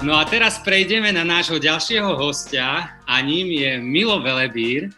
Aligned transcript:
No 0.00 0.16
a 0.16 0.24
teraz 0.24 0.56
prejdeme 0.64 1.12
na 1.12 1.28
nášho 1.28 1.60
ďalšieho 1.60 2.16
hostia 2.16 2.96
a 3.04 3.20
ním 3.20 3.52
je 3.52 3.76
Milo 3.84 4.16
Velebír. 4.24 4.88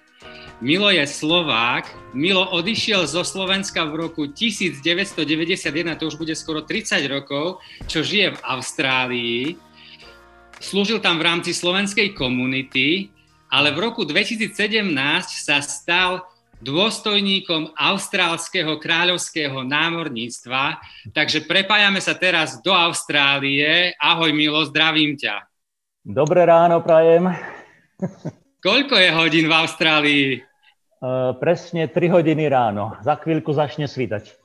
Milo 0.62 0.94
je 0.94 1.02
Slovák. 1.02 2.14
Milo 2.14 2.46
odišiel 2.54 3.10
zo 3.10 3.26
Slovenska 3.26 3.82
v 3.82 4.06
roku 4.06 4.30
1991, 4.30 5.98
to 5.98 6.06
už 6.06 6.14
bude 6.14 6.38
skoro 6.38 6.62
30 6.62 7.02
rokov, 7.10 7.58
čo 7.90 8.06
žije 8.06 8.38
v 8.38 8.42
Austrálii. 8.46 9.42
Slúžil 10.62 11.02
tam 11.02 11.18
v 11.18 11.26
rámci 11.26 11.50
slovenskej 11.50 12.14
komunity, 12.14 13.10
ale 13.50 13.74
v 13.74 13.82
roku 13.82 14.06
2017 14.06 14.54
sa 15.34 15.58
stal 15.66 16.30
dôstojníkom 16.62 17.74
austrálskeho 17.74 18.78
kráľovského 18.78 19.66
námorníctva. 19.66 20.78
Takže 21.10 21.44
prepájame 21.50 21.98
sa 21.98 22.14
teraz 22.14 22.62
do 22.62 22.70
Austrálie. 22.70 23.92
Ahoj 23.98 24.30
Milo, 24.30 24.62
zdravím 24.70 25.18
ťa. 25.18 25.42
Dobré 26.06 26.46
ráno, 26.46 26.78
prajem. 26.82 27.30
Koľko 28.62 28.94
je 28.94 29.10
hodín 29.10 29.46
v 29.50 29.54
Austrálii? 29.58 30.26
Uh, 31.02 31.34
presne 31.42 31.90
3 31.90 32.14
hodiny 32.14 32.46
ráno. 32.46 32.94
Za 33.02 33.18
chvíľku 33.18 33.50
začne 33.50 33.90
svítať. 33.90 34.38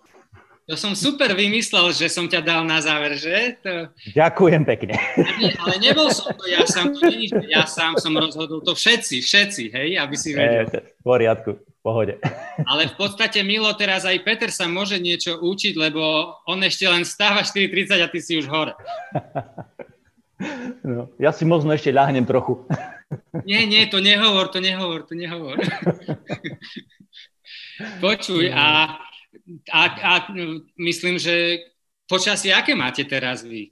To 0.68 0.76
som 0.76 0.99
super 0.99 1.32
vymyslel, 1.32 1.96
že 1.96 2.12
som 2.12 2.27
ťa 2.27 2.44
dal 2.44 2.62
na 2.68 2.84
záver, 2.84 3.16
že? 3.16 3.55
To... 3.63 3.88
Ďakujem 4.12 4.68
pekne. 4.68 4.99
Nie, 5.40 5.55
ale 5.63 5.80
nebol 5.80 6.12
som 6.12 6.36
to 6.36 6.44
ja 6.44 6.68
sám, 6.68 6.91
to 6.91 7.08
nie, 7.08 7.32
ja 7.48 7.63
sám 7.63 7.96
som 7.96 8.12
rozhodol, 8.12 8.60
to 8.60 8.76
všetci, 8.76 9.24
všetci, 9.24 9.63
hej, 9.72 9.90
aby 9.96 10.16
si 10.20 10.36
vedel. 10.36 10.68
E, 10.68 10.91
v 10.91 11.04
poriadku, 11.08 11.55
pohode. 11.88 12.20
Ale 12.68 12.91
v 12.91 12.96
podstate, 13.00 13.40
Milo, 13.48 13.72
teraz 13.80 14.04
aj 14.04 14.20
Peter 14.27 14.52
sa 14.52 14.68
môže 14.68 15.00
niečo 15.00 15.40
učiť, 15.40 15.80
lebo 15.80 16.36
on 16.44 16.60
ešte 16.60 16.84
len 16.84 17.08
stáva 17.08 17.48
4.30 17.48 18.04
a 18.04 18.12
ty 18.12 18.20
si 18.20 18.36
už 18.36 18.52
hore. 18.52 18.76
No, 20.84 21.10
ja 21.18 21.32
si 21.32 21.48
možno 21.48 21.71
ešte 21.71 21.96
ľahnem 21.96 22.27
trochu. 22.27 22.68
Nie, 23.48 23.63
nie, 23.63 23.88
to 23.88 24.04
nehovor, 24.04 24.52
to 24.52 24.60
nehovor, 24.60 25.08
to 25.08 25.15
nehovor. 25.15 25.58
Počuj, 28.04 28.52
a 28.52 28.99
a, 29.71 29.82
a 29.88 30.13
myslím, 30.77 31.15
že 31.20 31.63
počasie 32.10 32.52
aké 32.52 32.76
máte 32.76 33.04
teraz 33.08 33.43
vy? 33.43 33.71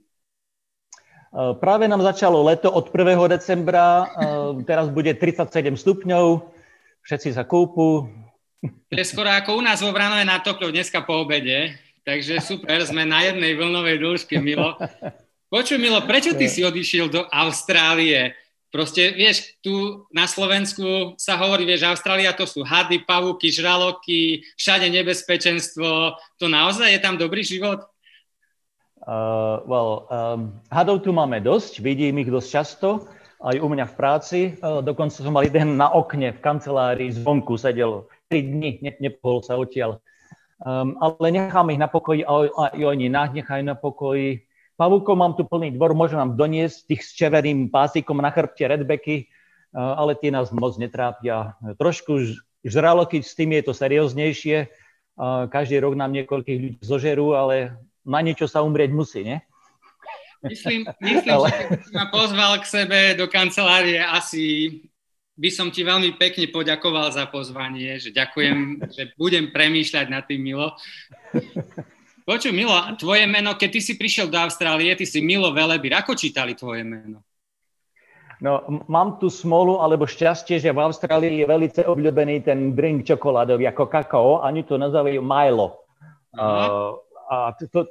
práve 1.60 1.84
nám 1.88 2.00
začalo 2.00 2.44
leto 2.44 2.72
od 2.72 2.88
1. 2.88 3.16
decembra, 3.28 4.08
e, 4.08 4.64
teraz 4.64 4.88
bude 4.88 5.12
37 5.12 5.76
stupňov, 5.76 6.55
všetci 7.06 7.38
sa 7.38 7.46
kúpu. 7.46 8.10
To 8.66 8.98
je 8.98 9.06
skoro 9.06 9.30
ako 9.30 9.56
u 9.58 9.62
nás 9.62 9.78
vo 9.78 9.94
Vranove 9.94 10.26
na 10.26 10.42
Tokľov 10.42 10.74
dneska 10.74 11.06
po 11.06 11.22
obede, 11.22 11.78
takže 12.02 12.42
super, 12.42 12.82
sme 12.82 13.06
na 13.06 13.22
jednej 13.22 13.54
vlnovej 13.54 14.02
dĺžke, 14.02 14.42
Milo. 14.42 14.74
Počuj, 15.46 15.78
Milo, 15.78 16.02
prečo 16.02 16.34
ty 16.34 16.50
si 16.50 16.66
odišiel 16.66 17.06
do 17.06 17.22
Austrálie? 17.30 18.34
Proste, 18.74 19.14
vieš, 19.14 19.54
tu 19.62 20.04
na 20.10 20.26
Slovensku 20.26 21.14
sa 21.14 21.38
hovorí, 21.38 21.62
vieš, 21.62 21.86
Austrália 21.86 22.34
to 22.34 22.42
sú 22.44 22.66
hady, 22.66 23.06
pavúky, 23.06 23.54
žraloky, 23.54 24.42
všade 24.58 24.90
nebezpečenstvo. 24.90 26.18
To 26.42 26.46
naozaj 26.50 26.90
je 26.90 27.00
tam 27.00 27.14
dobrý 27.14 27.46
život? 27.46 27.86
Uh, 29.06 29.62
well, 29.70 30.10
um, 30.10 30.58
hadov 30.66 31.06
tu 31.06 31.14
máme 31.14 31.38
dosť, 31.38 31.78
vidím 31.78 32.18
ich 32.18 32.26
dosť 32.26 32.48
často, 32.50 33.06
aj 33.40 33.56
u 33.60 33.68
mňa 33.68 33.84
v 33.90 33.94
práci. 33.94 34.38
Uh, 34.60 34.80
dokonca 34.80 35.16
som 35.20 35.32
mal 35.32 35.44
jeden 35.44 35.76
na 35.76 35.92
okne 35.92 36.32
v 36.32 36.42
kancelárii 36.42 37.12
zvonku 37.12 37.56
sedel 37.60 38.08
3 38.32 38.42
dní, 38.42 38.70
ne, 38.82 38.92
nepohol 38.98 39.44
sa 39.44 39.60
odtiaľ. 39.60 40.00
Um, 40.56 40.96
ale 41.04 41.36
nechám 41.36 41.68
ich 41.68 41.80
na 41.80 41.88
pokoji 41.88 42.24
a, 42.24 42.32
a, 42.48 42.64
a 42.72 42.84
oni 42.88 43.12
nás 43.12 43.28
nechajú 43.30 43.60
na 43.60 43.76
pokoji. 43.76 44.48
Pavúkov 44.76 45.16
mám 45.16 45.32
tu 45.36 45.44
plný 45.44 45.72
dvor, 45.72 45.96
môžem 45.96 46.20
vám 46.20 46.36
doniesť 46.36 46.92
tých 46.92 47.02
s 47.04 47.16
červeným 47.16 47.72
pásikom 47.72 48.20
na 48.20 48.28
chrbte 48.28 48.60
redbeky, 48.68 49.24
ale 49.72 50.12
tie 50.20 50.28
nás 50.28 50.52
moc 50.52 50.76
netrápia. 50.76 51.56
Trošku 51.80 52.36
žraloky, 52.60 53.24
s 53.24 53.32
tým 53.32 53.56
je 53.56 53.62
to 53.64 53.72
serióznejšie. 53.72 54.68
Každý 55.48 55.80
rok 55.80 55.96
nám 55.96 56.12
niekoľkých 56.12 56.58
ľudí 56.60 56.80
zožerú, 56.84 57.32
ale 57.32 57.72
na 58.04 58.20
niečo 58.20 58.44
sa 58.44 58.60
umrieť 58.60 58.92
musí, 58.92 59.24
nie? 59.24 59.38
Myslím, 60.44 60.84
myslím 61.00 61.32
ale... 61.32 61.48
že 61.48 61.62
keď 61.68 61.80
si 61.84 61.92
ma 61.96 62.06
pozval 62.12 62.52
k 62.60 62.66
sebe 62.66 62.98
do 63.16 63.26
kancelárie, 63.30 64.00
asi 64.02 64.44
by 65.36 65.50
som 65.52 65.68
ti 65.68 65.84
veľmi 65.84 66.16
pekne 66.16 66.48
poďakoval 66.48 67.12
za 67.12 67.28
pozvanie, 67.28 68.00
že 68.00 68.12
ďakujem, 68.12 68.88
že 68.88 69.12
budem 69.20 69.52
premýšľať 69.52 70.06
nad 70.08 70.24
tým, 70.24 70.40
Milo. 70.40 70.72
Počuj, 72.24 72.50
Milo, 72.56 72.74
tvoje 72.96 73.28
meno, 73.28 73.54
keď 73.54 73.78
ty 73.78 73.80
si 73.84 73.94
prišiel 73.94 74.32
do 74.32 74.40
Austrálie, 74.40 74.96
ty 74.96 75.04
si 75.04 75.20
Milo 75.20 75.52
Velebir. 75.52 75.94
Ako 75.94 76.16
čítali 76.16 76.56
tvoje 76.56 76.82
meno? 76.82 77.22
No, 78.36 78.84
mám 78.88 79.16
tu 79.16 79.32
smolu 79.32 79.80
alebo 79.80 80.04
šťastie, 80.04 80.60
že 80.60 80.68
v 80.68 80.84
Austrálii 80.84 81.40
je 81.40 81.48
veľmi 81.48 81.68
obľúbený 81.72 82.44
ten 82.44 82.76
drink 82.76 83.08
čokoládový 83.08 83.64
ako 83.72 83.84
kakao, 83.88 84.44
ani 84.44 84.60
to 84.64 84.76
nazývajú 84.76 85.20
Milo. 85.24 85.84
Uh, 86.36 87.00
a, 87.32 87.56
to, 87.56 87.88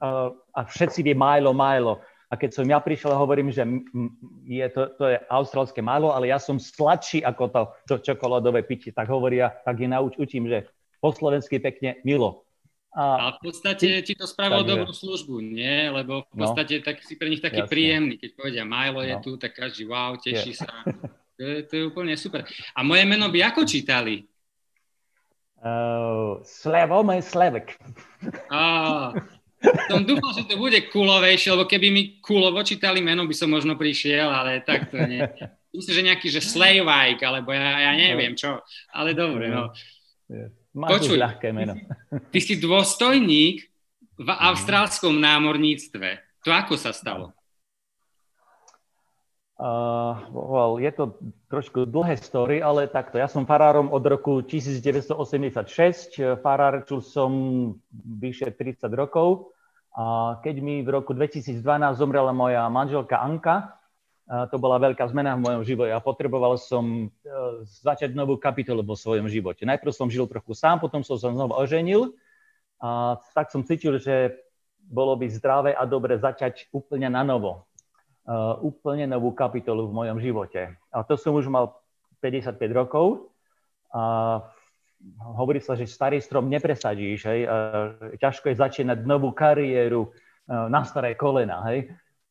a 0.00 0.60
všetci 0.64 1.04
vie 1.04 1.14
Milo, 1.14 1.52
Milo. 1.52 2.00
A 2.30 2.38
keď 2.38 2.62
som 2.62 2.66
ja 2.66 2.78
prišiel, 2.78 3.10
hovorím, 3.10 3.50
že 3.50 3.66
je 4.46 4.66
to, 4.70 4.86
to 4.94 5.04
je 5.10 5.18
austrálske 5.26 5.82
Milo, 5.82 6.14
ale 6.14 6.30
ja 6.30 6.38
som 6.38 6.62
sladší 6.62 7.26
ako 7.26 7.42
to, 7.50 7.62
to 7.90 7.94
čokoládové 7.98 8.62
pitie. 8.62 8.94
Tak 8.94 9.10
hovoria, 9.10 9.50
tak 9.66 9.82
je 9.82 9.88
nauč, 9.90 10.14
učím, 10.14 10.46
že 10.46 10.70
po 11.02 11.10
slovensky 11.10 11.58
pekne 11.58 11.98
Milo. 12.06 12.46
A, 12.90 13.02
a 13.02 13.26
v 13.38 13.50
podstate 13.50 14.02
ti 14.02 14.18
to 14.18 14.26
spravilo 14.26 14.66
takže... 14.66 14.72
dobrú 14.74 14.92
službu, 14.94 15.34
nie? 15.42 15.90
Lebo 15.90 16.26
v 16.30 16.36
no. 16.38 16.40
podstate 16.42 16.82
no, 16.82 16.86
tak 16.86 17.02
si 17.06 17.14
pre 17.14 17.30
nich 17.30 17.42
taký 17.42 17.62
jasne. 17.66 17.70
príjemný. 17.70 18.14
Keď 18.18 18.30
povedia 18.34 18.64
Milo 18.66 19.00
je 19.02 19.14
no. 19.14 19.22
tu, 19.22 19.30
tak 19.38 19.54
každý 19.54 19.86
wow, 19.86 20.18
teší 20.18 20.54
je. 20.54 20.58
sa. 20.58 20.70
To 21.38 21.42
je, 21.42 21.56
to 21.66 21.72
je 21.72 21.82
úplne 21.86 22.14
super. 22.20 22.46
A 22.74 22.84
moje 22.84 23.06
meno 23.06 23.30
by 23.30 23.46
ako 23.46 23.62
čítali? 23.66 24.26
Uh, 25.60 26.40
Slevo, 26.42 27.00
môj 27.00 27.24
Slevek. 27.24 27.80
Ah, 28.50 29.12
som 29.60 30.02
dúfal, 30.08 30.32
že 30.32 30.48
to 30.48 30.56
bude 30.56 30.88
kulovejšie, 30.88 31.52
lebo 31.52 31.68
keby 31.68 31.88
mi 31.92 32.02
kulovo 32.24 32.64
čítali 32.64 33.04
meno, 33.04 33.28
by 33.28 33.34
som 33.36 33.52
možno 33.52 33.76
prišiel, 33.76 34.28
ale 34.28 34.64
tak 34.64 34.88
to 34.88 34.96
nie. 35.04 35.20
Myslím, 35.70 35.94
že 35.94 36.06
nejaký, 36.10 36.26
že 36.32 36.42
Slavajk, 36.42 37.20
alebo 37.22 37.54
ja, 37.54 37.90
ja 37.90 37.92
neviem 37.94 38.34
čo. 38.34 38.58
Ale 38.90 39.14
dobre, 39.14 39.52
no. 39.52 39.70
Máš 40.74 40.90
Počuj, 41.02 41.18
ľahké 41.18 41.50
meno. 41.50 41.74
Ty 42.30 42.38
si 42.38 42.58
dôstojník 42.58 43.56
v 44.20 44.28
mhm. 44.28 44.40
austrálskom 44.50 45.14
námorníctve. 45.18 46.08
To 46.46 46.50
ako 46.54 46.74
sa 46.80 46.94
stalo? 46.94 47.36
Uh, 49.60 50.16
well, 50.32 50.80
je 50.80 50.88
to 50.88 51.20
trošku 51.52 51.84
dlhé 51.84 52.16
story, 52.16 52.64
ale 52.64 52.88
takto. 52.88 53.20
Ja 53.20 53.28
som 53.28 53.44
farárom 53.44 53.92
od 53.92 54.00
roku 54.08 54.40
1986. 54.40 56.16
Farárčil 56.40 57.04
som 57.04 57.30
vyše 57.92 58.56
30 58.56 58.88
rokov. 58.96 59.52
A 59.92 60.40
keď 60.40 60.64
mi 60.64 60.80
v 60.80 60.88
roku 60.88 61.12
2012 61.12 61.60
zomrela 61.92 62.32
moja 62.32 62.64
manželka 62.72 63.20
Anka, 63.20 63.76
to 64.48 64.56
bola 64.62 64.78
veľká 64.78 65.10
zmena 65.10 65.34
v 65.34 65.42
mojom 65.42 65.62
živote 65.66 65.90
a 65.90 65.98
potreboval 65.98 66.54
som 66.54 67.10
e, 67.10 67.26
začať 67.66 68.14
novú 68.14 68.38
kapitolu 68.38 68.86
vo 68.86 68.94
svojom 68.94 69.26
živote. 69.26 69.66
Najprv 69.66 69.90
som 69.90 70.06
žil 70.06 70.30
trochu 70.30 70.54
sám, 70.54 70.78
potom 70.78 71.02
som 71.02 71.18
sa 71.18 71.34
znovu 71.34 71.50
oženil 71.58 72.14
a 72.78 73.18
tak 73.34 73.50
som 73.50 73.66
cítil, 73.66 73.98
že 73.98 74.38
bolo 74.86 75.18
by 75.18 75.26
zdravé 75.34 75.74
a 75.74 75.82
dobre 75.82 76.14
začať 76.14 76.70
úplne 76.70 77.10
na 77.10 77.26
novo. 77.26 77.66
Uh, 78.20 78.54
úplne 78.62 79.08
novú 79.08 79.32
kapitolu 79.32 79.88
v 79.88 79.96
mojom 79.96 80.18
živote. 80.20 80.76
A 80.92 81.02
to 81.02 81.16
som 81.16 81.32
už 81.34 81.48
mal 81.48 81.80
55 82.20 82.60
rokov 82.76 83.32
a 83.90 84.44
hovorí 85.34 85.58
sa, 85.58 85.72
že 85.72 85.88
starý 85.88 86.20
strom 86.20 86.46
nepresadíš, 86.52 87.26
hej? 87.26 87.48
Ťažko 88.20 88.52
je 88.52 88.60
začínať 88.60 89.08
novú 89.08 89.32
kariéru 89.32 90.12
uh, 90.12 90.68
na 90.68 90.84
staré 90.84 91.16
kolena, 91.16 91.64
hej? 91.72 91.88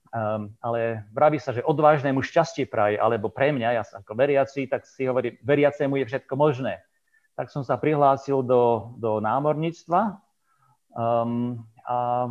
Um, 0.10 0.58
ale 0.58 1.06
vraví 1.14 1.38
sa, 1.38 1.54
že 1.54 1.62
odvážnemu 1.62 2.26
šťastie 2.26 2.66
praj, 2.66 2.98
alebo 2.98 3.30
pre 3.30 3.54
mňa, 3.54 3.78
ja 3.78 3.84
ako 3.86 4.18
veriaci, 4.18 4.66
tak 4.66 4.90
si 4.90 5.06
hovorí, 5.06 5.38
veriacemu 5.46 6.02
je 6.02 6.06
všetko 6.10 6.34
možné. 6.34 6.82
Tak 7.38 7.54
som 7.54 7.62
sa 7.62 7.78
prihlásil 7.78 8.42
do, 8.42 8.94
do 8.98 9.22
námorníctva 9.22 10.18
um, 10.98 11.62
a 11.86 12.26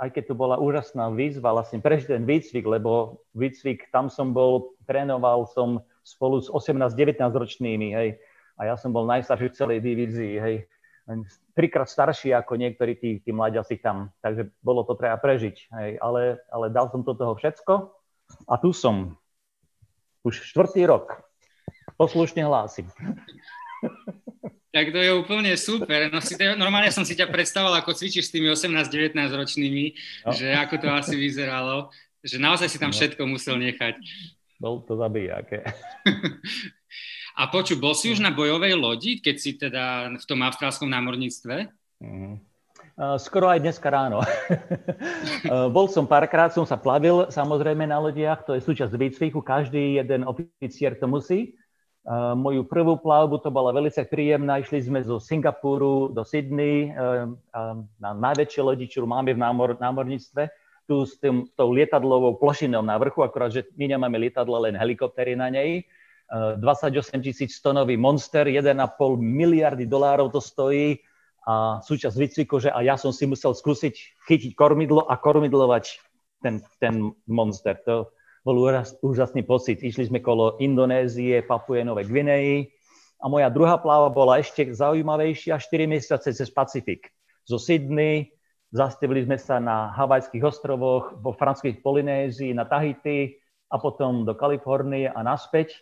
aj 0.00 0.10
keď 0.10 0.32
to 0.32 0.34
bola 0.34 0.58
úžasná 0.58 1.10
výzva, 1.14 1.54
vlastne 1.54 1.78
prežiť 1.78 2.18
ten 2.18 2.24
výcvik, 2.26 2.66
lebo 2.66 3.22
výcvik, 3.34 3.90
tam 3.94 4.10
som 4.10 4.34
bol, 4.34 4.74
trénoval 4.90 5.46
som 5.50 5.82
spolu 6.02 6.42
s 6.42 6.50
18-19 6.50 7.20
ročnými, 7.30 7.94
hej, 7.94 8.08
a 8.54 8.70
ja 8.70 8.74
som 8.78 8.94
bol 8.94 9.06
najstarší 9.06 9.50
v 9.50 9.58
celej 9.58 9.78
divízii, 9.82 10.34
hej 10.38 10.56
trikrát 11.52 11.88
starší 11.88 12.32
ako 12.32 12.56
niektorí 12.56 12.96
tí, 12.96 13.10
tí 13.20 13.30
mladiaci 13.30 13.76
tam. 13.78 14.10
Takže 14.24 14.50
bolo 14.64 14.84
to 14.88 14.96
treba 14.96 15.20
prežiť. 15.20 15.56
Hej. 15.70 15.90
Ale, 16.00 16.40
ale 16.48 16.66
dal 16.72 16.88
som 16.88 17.04
to 17.04 17.12
toho 17.12 17.36
všetko 17.36 17.92
a 18.48 18.54
tu 18.56 18.72
som. 18.72 19.16
Už 20.24 20.40
štvrtý 20.40 20.88
rok. 20.88 21.20
Poslušne 22.00 22.48
hlásim. 22.48 22.88
Tak 24.74 24.90
to 24.90 24.98
je 24.98 25.14
úplne 25.14 25.54
super. 25.54 26.10
No, 26.10 26.18
si, 26.18 26.34
normálne 26.58 26.90
som 26.90 27.06
si 27.06 27.14
ťa 27.14 27.30
predstavoval, 27.30 27.78
ako 27.78 27.94
cvičíš 27.94 28.26
s 28.26 28.34
tými 28.34 28.50
18-19 28.50 29.14
ročnými, 29.14 29.94
no. 30.26 30.34
že 30.34 30.50
ako 30.50 30.82
to 30.82 30.88
asi 30.90 31.14
vyzeralo. 31.14 31.94
Že 32.26 32.42
naozaj 32.42 32.66
si 32.66 32.82
tam 32.82 32.90
no. 32.90 32.96
všetko 32.98 33.22
musel 33.22 33.54
nechať. 33.62 33.94
Bol 34.58 34.82
to 34.82 34.98
zabijaké. 34.98 35.62
A 37.38 37.50
poču, 37.50 37.78
bol 37.78 37.94
si 37.94 38.10
už 38.10 38.18
na 38.18 38.34
bojovej 38.34 38.74
lodi, 38.74 39.22
keď 39.22 39.36
si 39.38 39.58
teda 39.58 40.10
v 40.18 40.24
tom 40.26 40.42
austrálskom 40.42 40.86
námorníctve? 40.86 41.66
Mm. 41.98 42.38
Skoro 43.18 43.50
aj 43.50 43.58
dneska 43.58 43.90
ráno. 43.90 44.22
Bol 45.74 45.90
som 45.90 46.06
párkrát, 46.06 46.54
som 46.54 46.62
sa 46.62 46.78
plavil 46.78 47.26
samozrejme 47.26 47.90
na 47.90 47.98
lodiach, 47.98 48.46
to 48.46 48.54
je 48.54 48.62
súčasť 48.62 48.94
výcviku, 48.94 49.42
každý 49.42 49.98
jeden 49.98 50.22
oficier 50.22 50.94
to 50.94 51.10
musí. 51.10 51.58
Moju 52.36 52.68
prvú 52.68 53.00
plavbu 53.00 53.40
to 53.40 53.48
bola 53.48 53.72
veľmi 53.72 53.88
príjemná, 53.88 54.60
išli 54.60 54.84
sme 54.84 55.00
zo 55.00 55.16
Singapuru 55.16 56.12
do 56.12 56.20
Sydney 56.20 56.92
na 57.96 58.10
najväčšie 58.12 58.60
lodi, 58.60 58.84
čo 58.84 59.08
máme 59.08 59.32
v 59.32 59.40
námor, 59.40 59.80
námorníctve, 59.80 60.52
tu 60.84 61.08
s 61.08 61.16
tým, 61.16 61.48
tou 61.56 61.72
lietadlovou 61.72 62.36
plošinou 62.36 62.84
na 62.84 63.00
vrchu, 63.00 63.24
akorát, 63.24 63.48
že 63.48 63.64
my 63.80 63.88
nemáme 63.96 64.20
lietadla, 64.20 64.68
len 64.68 64.76
helikoptery 64.76 65.32
na 65.32 65.48
nej 65.48 65.88
28 66.28 67.24
tisíc 67.24 67.56
tonový 67.64 67.96
monster, 67.96 68.44
1,5 68.44 68.76
miliardy 69.16 69.88
dolárov 69.88 70.28
to 70.28 70.44
stojí 70.44 71.00
a 71.44 71.80
súčasť 71.84 72.16
výcviku, 72.16 72.56
že 72.56 72.72
a 72.72 72.80
ja 72.80 72.96
som 72.96 73.12
si 73.12 73.28
musel 73.28 73.52
skúsiť 73.52 73.94
chytiť 74.28 74.52
kormidlo 74.56 75.04
a 75.04 75.16
kormidlovať 75.20 76.00
ten, 76.40 76.60
ten 76.80 77.12
monster. 77.28 77.76
To 77.84 78.12
bol 78.44 78.60
úžasný 79.00 79.42
pocit. 79.48 79.80
Išli 79.80 80.12
sme 80.12 80.20
kolo 80.20 80.60
Indonézie, 80.60 81.40
Papuje 81.40 81.80
Nové 81.80 82.04
Gvineji 82.04 82.68
a 83.16 83.32
moja 83.32 83.48
druhá 83.48 83.80
pláva 83.80 84.12
bola 84.12 84.36
ešte 84.36 84.68
zaujímavejšia, 84.68 85.56
4 85.56 85.88
mesiace 85.88 86.28
cez 86.36 86.48
Pacifik. 86.52 87.08
Zo 87.48 87.56
Sydney 87.56 88.28
zastavili 88.68 89.24
sme 89.24 89.40
sa 89.40 89.56
na 89.56 89.96
Havajských 89.96 90.44
ostrovoch, 90.44 91.16
vo 91.24 91.32
franských 91.32 91.80
Polynézii, 91.80 92.52
na 92.52 92.68
Tahiti 92.68 93.40
a 93.72 93.80
potom 93.80 94.28
do 94.28 94.36
Kalifornie 94.36 95.08
a 95.08 95.24
naspäť 95.24 95.80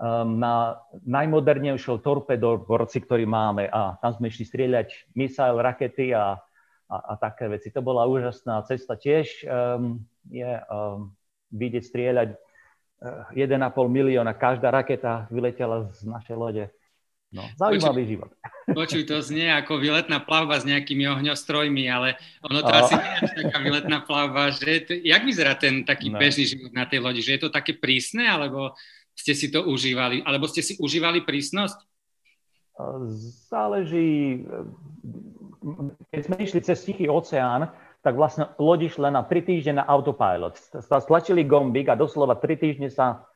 um, 0.00 0.40
na 0.40 0.80
najmodernejšou 1.04 2.00
torpedoborci, 2.00 3.04
ktorý 3.04 3.28
máme 3.28 3.68
a 3.68 4.00
tam 4.00 4.16
sme 4.16 4.32
išli 4.32 4.48
strieľať 4.48 4.88
misail, 5.12 5.60
rakety 5.60 6.16
a, 6.16 6.40
a, 6.88 6.96
a 6.96 7.12
také 7.20 7.52
veci. 7.52 7.68
To 7.76 7.84
bola 7.84 8.08
úžasná 8.08 8.64
cesta 8.64 8.96
tiež. 8.96 9.44
Um, 9.44 10.08
je 10.32 10.48
um, 10.48 11.12
vidieť 11.50 11.82
strieľať 11.84 12.28
uh, 12.34 13.36
1,5 13.36 13.60
milióna, 13.86 14.32
každá 14.34 14.70
raketa 14.70 15.26
vyletela 15.28 15.90
z 15.92 16.06
našej 16.06 16.36
lode. 16.38 16.64
No, 17.30 17.46
zaujímavý 17.54 18.02
Počuj, 18.02 18.10
život. 18.10 18.30
Počuj, 18.82 19.02
to 19.06 19.22
znie 19.22 19.54
ako 19.54 19.78
výletná 19.78 20.18
plavba 20.18 20.58
s 20.58 20.66
nejakými 20.66 21.06
ohňostrojmi, 21.06 21.86
ale 21.86 22.18
ono 22.42 22.58
to 22.58 22.72
a... 22.74 22.78
asi 22.82 22.94
nie 22.98 23.14
je 23.22 23.30
taká 23.46 23.58
výletná 23.62 23.98
plavba. 24.02 24.50
Že 24.50 24.70
to, 24.82 24.92
jak 24.98 25.22
vyzerá 25.22 25.54
ten 25.54 25.86
taký 25.86 26.10
no. 26.10 26.18
bežný 26.18 26.50
život 26.50 26.74
na 26.74 26.90
tej 26.90 26.98
lodi? 26.98 27.22
Že 27.22 27.38
je 27.38 27.42
to 27.46 27.50
také 27.54 27.78
prísne, 27.78 28.26
alebo 28.26 28.74
ste 29.14 29.38
si 29.38 29.46
to 29.46 29.62
užívali? 29.62 30.26
Alebo 30.26 30.50
ste 30.50 30.58
si 30.58 30.74
užívali 30.82 31.22
prísnosť? 31.22 31.78
Záleží. 33.46 34.42
Keď 36.10 36.20
sme 36.26 36.36
išli 36.42 36.60
cez 36.66 36.82
Tichý 36.82 37.06
oceán, 37.06 37.70
tak 38.00 38.16
vlastne 38.16 38.48
lodi 38.56 38.88
len 38.96 39.12
na 39.12 39.22
3 39.24 39.44
týždne 39.44 39.80
na 39.80 39.84
autopilot. 39.84 40.56
Stlačili 40.80 41.44
gombík 41.44 41.92
a 41.92 42.00
doslova 42.00 42.36
3 42.36 42.56
týždne 42.56 42.88
sa 42.88 43.28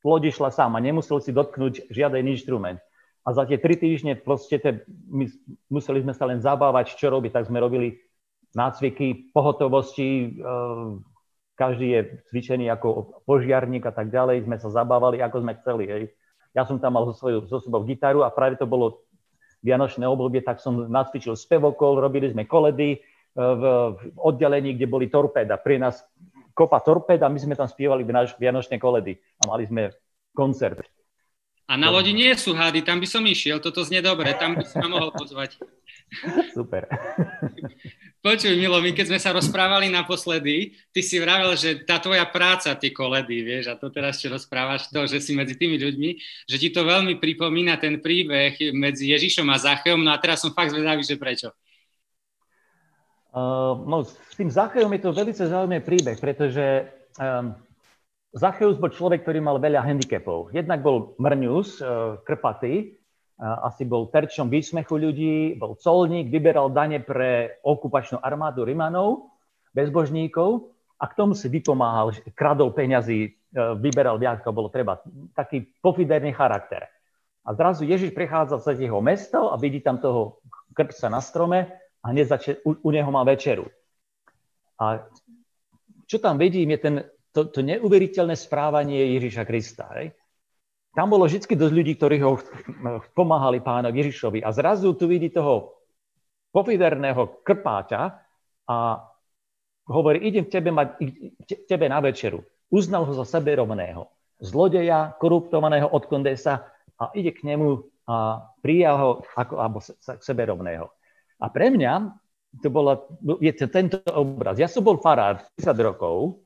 lodi 0.00 0.32
šla 0.32 0.48
sama. 0.48 0.80
Nemusel 0.80 1.20
si 1.20 1.36
dotknúť 1.36 1.92
žiaden 1.92 2.24
inštrument. 2.24 2.80
A 3.26 3.34
za 3.34 3.44
tie 3.44 3.60
3 3.60 3.76
týždne 3.76 4.12
proste 4.16 4.56
te, 4.56 4.86
my 4.88 5.28
museli 5.68 6.00
sme 6.00 6.14
sa 6.16 6.24
len 6.24 6.40
zabávať, 6.40 6.96
čo 6.96 7.12
robiť. 7.12 7.34
Tak 7.36 7.50
sme 7.50 7.60
robili 7.60 8.00
nácviky 8.56 9.36
pohotovosti, 9.36 10.40
každý 11.56 11.86
je 11.92 12.00
cvičený 12.32 12.68
ako 12.72 13.20
požiarník 13.24 13.84
a 13.88 13.92
tak 13.92 14.12
ďalej, 14.12 14.44
sme 14.44 14.56
sa 14.60 14.68
zabávali, 14.68 15.24
ako 15.24 15.44
sme 15.44 15.52
chceli. 15.60 15.84
Hej. 15.88 16.02
Ja 16.52 16.68
som 16.68 16.80
tam 16.80 16.96
mal 16.96 17.04
so, 17.08 17.16
svojou, 17.16 17.48
so 17.48 17.60
sebou 17.60 17.84
gitaru 17.84 18.24
a 18.24 18.32
práve 18.32 18.60
to 18.60 18.68
bolo 18.68 19.04
vianočné 19.64 20.04
obdobie, 20.04 20.44
tak 20.44 20.60
som 20.60 20.88
nacvičil 20.88 21.36
spevokol, 21.36 22.00
robili 22.00 22.28
sme 22.32 22.44
koledy 22.44 22.96
e, 22.96 22.98
v, 23.36 23.62
oddelení, 24.16 24.72
kde 24.74 24.86
boli 24.88 25.12
torpéda. 25.12 25.60
Pri 25.60 25.76
nás 25.76 26.00
kopa 26.56 26.80
torpéda, 26.80 27.28
my 27.28 27.36
sme 27.36 27.52
tam 27.52 27.68
spievali 27.68 28.00
vianočné 28.40 28.80
koledy 28.80 29.20
a 29.44 29.52
mali 29.52 29.68
sme 29.68 29.92
koncert. 30.32 30.80
A 31.66 31.74
na 31.74 31.90
lodi 31.90 32.14
nie 32.14 32.30
sú 32.38 32.54
hády, 32.54 32.86
tam 32.86 33.02
by 33.02 33.08
som 33.10 33.26
išiel, 33.26 33.58
toto 33.58 33.82
znie 33.82 33.98
dobre, 33.98 34.30
tam 34.38 34.54
by 34.54 34.62
som 34.62 34.86
ma 34.86 34.88
mohol 34.96 35.10
pozvať. 35.10 35.58
Super. 36.56 36.86
Počuj, 38.26 38.54
Milo, 38.54 38.78
my 38.78 38.94
keď 38.94 39.06
sme 39.10 39.18
sa 39.18 39.34
rozprávali 39.34 39.90
naposledy, 39.90 40.78
ty 40.94 41.02
si 41.02 41.18
vravel, 41.18 41.58
že 41.58 41.82
tá 41.82 41.98
tvoja 41.98 42.22
práca, 42.30 42.70
tie 42.78 42.94
koledy, 42.94 43.42
vieš, 43.42 43.74
a 43.74 43.74
to 43.74 43.90
teraz 43.90 44.22
čo 44.22 44.30
rozprávaš, 44.30 44.86
to, 44.94 45.10
že 45.10 45.18
si 45.18 45.34
medzi 45.34 45.58
tými 45.58 45.74
ľuďmi, 45.74 46.10
že 46.46 46.56
ti 46.56 46.70
to 46.70 46.86
veľmi 46.86 47.18
pripomína 47.18 47.82
ten 47.82 47.98
príbeh 47.98 48.70
medzi 48.70 49.10
Ježišom 49.10 49.50
a 49.50 49.58
Zacheom, 49.58 50.06
no 50.06 50.14
a 50.14 50.22
teraz 50.22 50.46
som 50.46 50.54
fakt 50.54 50.70
zvedavý, 50.70 51.02
že 51.02 51.18
prečo. 51.18 51.50
Uh, 53.36 53.84
no, 53.84 54.00
s 54.00 54.32
tým 54.32 54.48
Zachejom 54.48 54.88
je 54.96 55.00
to 55.04 55.12
veľmi 55.12 55.36
zaujímavý 55.36 55.84
príbeh, 55.84 56.16
pretože 56.16 56.88
um, 57.20 57.52
Zacheus 58.36 58.80
bol 58.80 58.88
človek, 58.88 59.24
ktorý 59.24 59.44
mal 59.44 59.60
veľa 59.60 59.84
handicapov. 59.84 60.52
Jednak 60.52 60.84
bol 60.84 61.16
mrňus, 61.16 61.80
e, 61.80 61.84
krpatý, 62.20 63.00
asi 63.40 63.88
bol 63.88 64.12
terčom 64.12 64.52
výsmechu 64.52 64.92
ľudí, 65.00 65.56
bol 65.56 65.72
colník, 65.80 66.28
vyberal 66.28 66.68
dane 66.68 67.00
pre 67.00 67.60
okupačnú 67.64 68.20
armádu 68.20 68.68
Rimanov, 68.68 69.32
bezbožníkov 69.72 70.68
a 71.00 71.04
k 71.08 71.16
tomu 71.16 71.32
si 71.32 71.48
vypomáhal, 71.48 72.12
kradol 72.36 72.76
peňazí, 72.76 73.36
vyberal 73.80 74.20
viac, 74.20 74.44
ako 74.44 74.52
bolo 74.52 74.68
treba. 74.68 75.00
Taký 75.32 75.80
pofiderný 75.80 76.36
charakter. 76.36 76.88
A 77.44 77.56
zrazu 77.56 77.88
Ježiš 77.88 78.12
prechádza 78.12 78.60
cez 78.60 78.80
jeho 78.80 79.00
mesto 79.00 79.48
a 79.52 79.56
vidí 79.56 79.80
tam 79.80 79.96
toho 79.96 80.44
krpca 80.76 81.08
na 81.08 81.24
strome 81.24 81.72
a 82.06 82.14
hneď 82.14 82.26
zač- 82.30 82.62
u, 82.62 82.78
u 82.78 82.88
neho 82.94 83.10
má 83.10 83.26
večeru. 83.26 83.66
A 84.78 85.02
čo 86.06 86.22
tam 86.22 86.38
vidím, 86.38 86.70
je 86.70 86.78
ten 86.78 86.94
to, 87.34 87.50
to 87.50 87.60
neuveriteľné 87.60 88.38
správanie 88.38 89.18
Ježiša 89.18 89.42
Krista. 89.44 89.90
Hej? 89.98 90.14
Tam 90.96 91.12
bolo 91.12 91.28
vždy 91.28 91.52
dosť 91.52 91.74
ľudí, 91.74 91.92
ktorí 92.00 92.16
ho 92.24 92.40
pomáhali 93.12 93.60
pánovi 93.60 94.00
Ježišovi. 94.00 94.40
A 94.40 94.48
zrazu 94.56 94.96
tu 94.96 95.04
vidí 95.04 95.28
toho 95.28 95.76
pofiderného 96.48 97.44
krpáťa 97.44 98.16
a 98.64 99.04
hovorí, 99.84 100.24
idem 100.24 100.48
k 100.48 100.56
tebe, 100.56 100.72
mať, 100.72 100.88
k 101.44 101.68
tebe 101.68 101.92
na 101.92 102.00
večeru. 102.00 102.40
Uznal 102.72 103.04
ho 103.04 103.12
za 103.12 103.28
seberovného. 103.28 104.08
Zlodeja, 104.40 105.12
koruptovaného 105.20 105.92
od 105.92 106.08
kondesa 106.08 106.72
a 106.96 107.12
ide 107.12 107.36
k 107.36 107.44
nemu 107.44 107.84
a 108.08 108.40
prijal 108.64 108.96
ho 108.96 109.10
ako 109.36 109.54
alebo 109.60 109.84
k 109.84 110.22
seberovného. 110.24 110.88
A 111.40 111.46
pre 111.52 111.68
mňa 111.68 112.16
to 112.62 112.68
bola, 112.72 113.04
je 113.40 113.52
to 113.52 113.68
tento 113.68 114.00
obraz. 114.08 114.56
Ja 114.56 114.68
som 114.68 114.80
bol 114.80 114.96
farár 114.96 115.44
30 115.60 115.76
rokov 115.84 116.40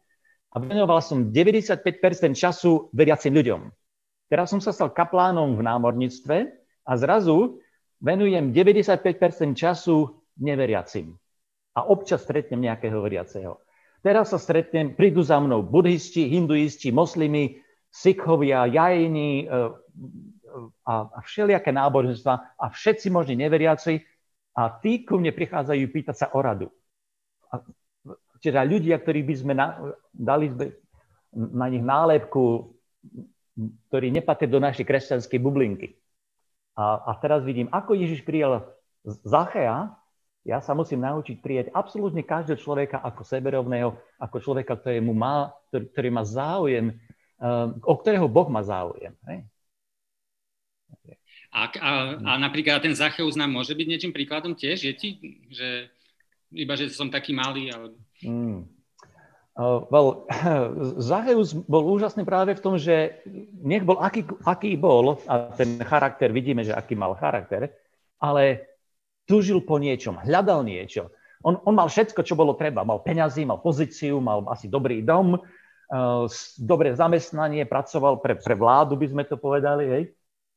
a 0.51 0.59
venoval 0.59 0.99
som 0.99 1.31
95% 1.31 1.87
času 2.35 2.91
veriacim 2.91 3.31
ľuďom. 3.31 3.71
Teraz 4.31 4.51
som 4.51 4.63
sa 4.63 4.75
stal 4.75 4.91
kaplánom 4.91 5.59
v 5.59 5.63
námorníctve 5.67 6.37
a 6.87 6.93
zrazu 6.99 7.63
venujem 8.03 8.51
95% 8.51 9.55
času 9.55 10.23
neveriacim. 10.39 11.15
A 11.79 11.87
občas 11.87 12.27
stretnem 12.27 12.67
nejakého 12.67 12.99
veriaceho. 12.99 13.63
Teraz 14.01 14.33
sa 14.33 14.39
stretnem, 14.41 14.97
prídu 14.97 15.21
za 15.21 15.37
mnou 15.39 15.61
buddhisti, 15.63 16.27
hinduisti, 16.33 16.89
moslimi, 16.89 17.61
sikhovia, 17.93 18.65
jajini 18.65 19.45
e, 19.45 19.47
e, 19.47 19.59
a 20.89 21.21
všelijaké 21.21 21.69
náboženstva 21.71 22.35
a 22.57 22.67
všetci 22.73 23.13
možní 23.13 23.37
neveriaci 23.45 24.01
a 24.57 24.63
tí 24.83 25.07
ku 25.07 25.17
mne 25.17 25.31
prichádzajú 25.31 25.85
pýtať 25.91 26.17
sa 26.17 26.27
o 26.35 26.41
radu. 26.43 26.69
A 27.51 27.63
teda 28.41 28.65
ľudia, 28.65 28.99
ktorí 28.99 29.21
by 29.23 29.35
sme 29.37 29.53
na, 29.55 29.79
dali 30.11 30.51
na 31.31 31.67
nich 31.71 31.85
nálepku, 31.85 32.75
ktorí 33.89 34.11
nepatria 34.11 34.49
do 34.49 34.63
našej 34.63 34.85
kresťanskej 34.87 35.39
bublinky. 35.39 36.01
A, 36.75 37.13
a 37.13 37.13
teraz 37.21 37.45
vidím, 37.45 37.69
ako 37.69 37.93
Ježiš 37.99 38.25
prijal 38.25 38.65
Zachea, 39.05 39.93
ja 40.41 40.59
sa 40.65 40.73
musím 40.73 41.05
naučiť 41.05 41.37
prijať 41.45 41.67
absolútne 41.77 42.25
každého 42.25 42.57
človeka 42.57 42.97
ako 43.05 43.21
seberovného, 43.29 43.93
ako 44.17 44.37
človeka, 44.41 44.73
ktorý, 44.81 45.05
mu 45.05 45.13
má, 45.13 45.53
ktorý, 45.69 45.85
ktorý 45.93 46.09
má 46.09 46.25
záujem, 46.25 46.97
uh, 47.45 47.77
o 47.85 47.95
ktorého 48.01 48.25
Boh 48.25 48.49
má 48.49 48.65
záujem. 48.65 49.13
Hej? 49.29 49.45
A, 51.51 51.67
a, 51.67 51.91
a 52.15 52.33
napríklad 52.39 52.79
ten 52.79 52.95
Zacheus 52.95 53.35
nám 53.35 53.51
môže 53.51 53.75
byť 53.75 53.87
niečím 53.87 54.13
príkladom 54.15 54.55
tiež? 54.55 54.87
Je 54.87 54.95
ti, 54.95 55.09
že 55.51 55.91
iba, 56.55 56.79
že 56.79 56.95
som 56.95 57.11
taký 57.11 57.35
malý? 57.35 57.75
Ale... 57.75 57.87
Mm. 58.23 58.71
Uh, 59.59 59.83
well, 59.91 60.31
Zacheus 61.11 61.51
bol 61.53 61.91
úžasný 61.91 62.23
práve 62.23 62.55
v 62.55 62.63
tom, 62.63 62.79
že 62.79 63.19
nech 63.67 63.83
bol 63.83 63.99
aký, 63.99 64.23
aký 64.47 64.79
bol, 64.79 65.19
a 65.27 65.51
ten 65.59 65.83
charakter, 65.83 66.31
vidíme, 66.31 66.63
že 66.63 66.71
aký 66.71 66.95
mal 66.95 67.19
charakter, 67.19 67.75
ale 68.23 68.71
túžil 69.27 69.59
po 69.67 69.83
niečom, 69.83 70.23
hľadal 70.23 70.63
niečo. 70.63 71.11
On, 71.43 71.59
on 71.67 71.75
mal 71.75 71.91
všetko, 71.91 72.23
čo 72.23 72.39
bolo 72.39 72.55
treba. 72.55 72.87
Mal 72.87 73.03
peňazí, 73.03 73.43
mal 73.43 73.59
pozíciu, 73.59 74.23
mal 74.23 74.47
asi 74.55 74.71
dobrý 74.71 75.03
dom, 75.03 75.35
uh, 75.35 76.25
dobré 76.63 76.95
zamestnanie, 76.95 77.67
pracoval 77.67 78.23
pre, 78.23 78.39
pre 78.39 78.55
vládu, 78.55 78.95
by 78.95 79.07
sme 79.11 79.23
to 79.27 79.35
povedali, 79.35 79.85
hej? 79.91 80.03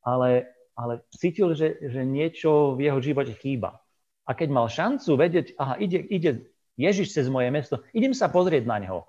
Ale, 0.06 0.53
ale 0.74 1.06
cítil, 1.14 1.54
že, 1.54 1.78
že 1.80 2.02
niečo 2.02 2.74
v 2.74 2.90
jeho 2.90 2.98
živote 2.98 3.34
chýba. 3.38 3.78
A 4.26 4.34
keď 4.34 4.48
mal 4.50 4.66
šancu 4.66 5.10
vedieť, 5.14 5.46
aha, 5.58 5.78
ide, 5.78 6.00
ide 6.10 6.30
Ježiš 6.74 7.14
cez 7.14 7.26
moje 7.30 7.48
mesto, 7.54 7.82
idem 7.94 8.16
sa 8.16 8.26
pozrieť 8.26 8.66
na 8.66 8.76
neho. 8.82 9.06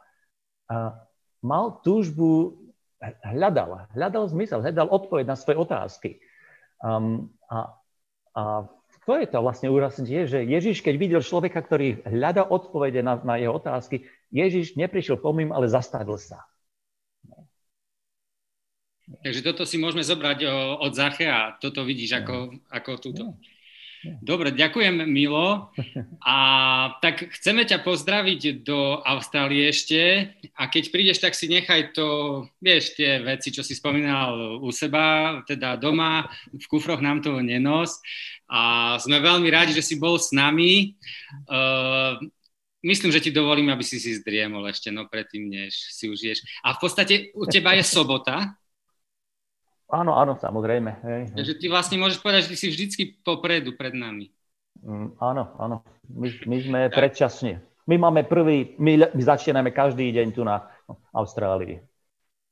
Uh, 0.69 0.93
mal 1.41 1.81
túžbu, 1.81 2.57
hľadal, 3.21 3.89
hľadal 3.93 4.25
zmysel, 4.29 4.61
hľadal 4.61 4.89
odpoveď 4.89 5.25
na 5.25 5.37
svoje 5.37 5.57
otázky. 5.61 6.09
Um, 6.81 7.33
a, 7.49 7.73
a 8.37 8.41
to 9.05 9.13
je 9.21 9.29
to 9.29 9.37
vlastne 9.41 9.69
úžasné, 9.69 10.25
že 10.25 10.41
Ježiš, 10.41 10.81
keď 10.81 10.95
videl 10.97 11.21
človeka, 11.21 11.61
ktorý 11.61 12.01
hľada 12.05 12.45
odpovede 12.49 13.05
na, 13.05 13.21
na 13.21 13.37
jeho 13.37 13.53
otázky, 13.53 14.09
Ježiš 14.33 14.73
neprišiel 14.73 15.21
pomým, 15.21 15.53
ale 15.53 15.69
zastavil 15.69 16.17
sa. 16.17 16.41
Takže 19.05 19.41
toto 19.45 19.69
si 19.69 19.77
môžeme 19.77 20.01
zobrať 20.01 20.49
od 20.81 20.91
Zachea. 20.97 21.61
Toto 21.61 21.85
vidíš 21.85 22.25
ako, 22.25 22.57
ako 22.73 22.91
túto. 22.97 23.23
Dobre, 24.21 24.53
ďakujem 24.53 25.01
Milo. 25.09 25.73
A 26.21 26.37
tak 27.01 27.33
chceme 27.33 27.65
ťa 27.65 27.81
pozdraviť 27.81 28.61
do 28.61 29.01
Austrálie 29.01 29.65
ešte 29.69 30.29
a 30.53 30.69
keď 30.69 30.83
prídeš, 30.93 31.17
tak 31.21 31.33
si 31.33 31.49
nechaj 31.49 31.93
to, 31.97 32.05
vieš, 32.61 32.93
tie 32.93 33.17
veci, 33.25 33.49
čo 33.49 33.65
si 33.65 33.73
spomínal 33.73 34.61
u 34.61 34.69
seba, 34.69 35.41
teda 35.49 35.77
doma, 35.81 36.29
v 36.53 36.65
kufroch 36.69 37.01
nám 37.01 37.25
to 37.25 37.41
nenos. 37.41 37.97
A 38.45 38.93
sme 39.01 39.17
veľmi 39.17 39.49
radi, 39.49 39.73
že 39.73 39.81
si 39.81 39.97
bol 39.97 40.21
s 40.21 40.29
nami. 40.29 40.93
Uh, 41.49 42.21
myslím, 42.85 43.09
že 43.09 43.25
ti 43.25 43.31
dovolím, 43.33 43.73
aby 43.73 43.81
si 43.81 43.97
si 43.97 44.13
zdriemol 44.21 44.69
ešte, 44.69 44.93
no 44.93 45.09
predtým, 45.09 45.49
než 45.49 45.73
si 45.73 46.05
užiješ. 46.05 46.61
A 46.61 46.77
v 46.77 46.79
podstate 46.81 47.13
u 47.33 47.49
teba 47.49 47.73
je 47.73 47.81
sobota, 47.81 48.53
Áno, 49.85 50.17
áno, 50.17 50.33
samozrejme. 50.33 50.91
Hej. 51.05 51.21
Takže 51.37 51.53
ty 51.61 51.65
vlastne 51.69 51.97
môžeš 52.01 52.17
povedať, 52.17 52.49
že 52.49 52.51
ty 52.53 52.57
si 52.57 52.67
vždycky 52.73 53.03
popredu 53.21 53.77
pred 53.77 53.93
nami. 53.93 54.33
Mm, 54.81 55.17
áno, 55.21 55.43
áno. 55.61 55.75
My, 56.09 56.27
my 56.45 56.57
sme 56.61 56.79
predčasne. 56.89 57.61
My 57.85 58.01
máme 58.01 58.25
prvý, 58.25 58.73
my, 58.81 59.13
my 59.13 59.21
začíname 59.21 59.69
každý 59.69 60.09
deň 60.09 60.27
tu 60.33 60.41
na 60.41 60.65
Austrálii. 61.13 61.81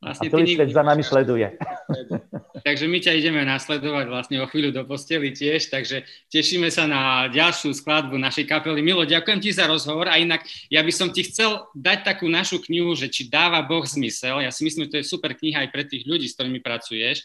Vlastne 0.03 0.27
a 0.27 0.31
celý 0.35 0.59
svet 0.59 0.69
za 0.75 0.83
nami 0.83 1.03
sleduje. 1.03 1.47
Takže 2.67 2.85
my 2.87 2.99
ťa 2.99 3.11
ideme 3.15 3.43
nasledovať 3.43 4.05
vlastne 4.07 4.37
o 4.39 4.47
chvíľu 4.47 4.71
do 4.71 4.83
posteli 4.87 5.35
tiež, 5.35 5.67
takže 5.67 6.07
tešíme 6.31 6.71
sa 6.71 6.87
na 6.87 7.27
ďalšiu 7.27 7.75
skladbu 7.75 8.15
našej 8.15 8.47
kapely. 8.47 8.79
Milo, 8.79 9.03
ďakujem 9.03 9.43
ti 9.43 9.51
za 9.51 9.67
rozhovor 9.67 10.07
a 10.07 10.15
inak 10.15 10.47
ja 10.71 10.79
by 10.79 10.87
som 10.95 11.11
ti 11.11 11.27
chcel 11.27 11.67
dať 11.75 12.07
takú 12.07 12.31
našu 12.31 12.63
knihu, 12.63 12.95
že 12.95 13.11
či 13.11 13.27
dáva 13.27 13.59
Boh 13.67 13.83
zmysel. 13.83 14.39
Ja 14.39 14.47
si 14.47 14.63
myslím, 14.63 14.87
že 14.87 14.91
to 14.95 14.99
je 15.03 15.11
super 15.11 15.35
kniha 15.35 15.67
aj 15.67 15.69
pre 15.75 15.83
tých 15.83 16.07
ľudí, 16.07 16.23
s 16.31 16.39
ktorými 16.39 16.63
pracuješ. 16.63 17.19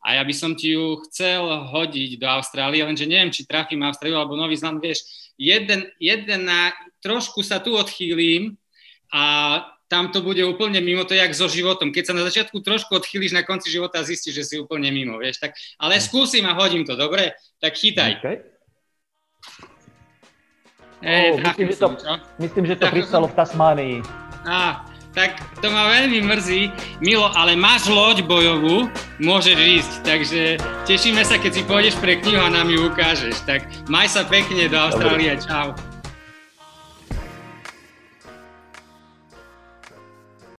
A 0.00 0.16
ja 0.16 0.22
by 0.24 0.32
som 0.32 0.56
ti 0.56 0.72
ju 0.72 1.04
chcel 1.04 1.44
hodiť 1.44 2.16
do 2.16 2.26
Austrálie, 2.32 2.80
lenže 2.80 3.04
neviem, 3.04 3.28
či 3.28 3.44
trafím 3.44 3.84
Austráliu 3.84 4.16
alebo 4.16 4.40
Nový 4.40 4.56
Zland, 4.56 4.80
vieš, 4.80 5.04
jeden, 5.36 5.84
jeden 6.00 6.48
na, 6.48 6.72
trošku 7.04 7.44
sa 7.44 7.60
tu 7.60 7.76
odchýlim 7.76 8.56
a 9.12 9.24
tam 9.88 10.12
to 10.12 10.20
bude 10.20 10.44
úplne 10.44 10.78
mimo, 10.84 11.08
to 11.08 11.16
je 11.16 11.24
jak 11.24 11.32
so 11.32 11.48
životom. 11.48 11.90
Keď 11.90 12.12
sa 12.12 12.14
na 12.14 12.22
začiatku 12.28 12.60
trošku 12.60 12.92
odchýliš, 12.92 13.32
na 13.32 13.42
konci 13.42 13.72
života 13.72 14.04
zistíš, 14.04 14.34
že 14.36 14.44
si 14.44 14.54
úplne 14.60 14.92
mimo, 14.92 15.16
vieš. 15.16 15.40
Tak, 15.40 15.56
ale 15.80 15.96
skúsim 15.98 16.44
a 16.44 16.52
hodím 16.52 16.84
to, 16.84 16.92
dobre? 16.94 17.32
Tak 17.56 17.72
chytaj. 17.72 18.20
Okay. 18.20 18.36
Ej, 20.98 21.38
oh, 21.38 21.40
myslím, 21.40 21.68
že 21.72 21.76
to, 21.78 21.88
myslím, 22.42 22.64
že 22.66 22.74
to 22.76 22.84
pristalo 22.90 23.26
v 23.30 23.34
Tasmánii. 23.38 23.96
Á, 24.44 24.82
tak 25.14 25.40
to 25.62 25.70
ma 25.72 25.88
veľmi 25.94 26.20
mrzí. 26.26 26.68
Milo, 27.00 27.30
ale 27.32 27.56
máš 27.56 27.88
loď 27.88 28.26
bojovú, 28.26 28.90
môžeš 29.22 29.56
ísť, 29.56 29.92
takže 30.04 30.42
tešíme 30.84 31.22
sa, 31.24 31.40
keď 31.40 31.52
si 31.54 31.62
pôjdeš 31.64 31.96
pre 32.02 32.20
knihu 32.20 32.42
a 32.42 32.52
nám 32.52 32.68
ju 32.68 32.90
ukážeš. 32.90 33.40
Tak 33.48 33.88
maj 33.88 34.10
sa 34.10 34.26
pekne 34.26 34.68
do 34.68 34.76
Austrálie, 34.76 35.38
čau. 35.40 35.72